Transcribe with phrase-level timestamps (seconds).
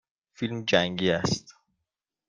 [0.33, 1.55] فیلم جنگی است.